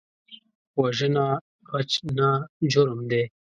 وژنه 0.81 1.25
غچ 1.69 1.91
نه، 2.17 2.29
جرم 2.73 2.99
دی 3.09 3.23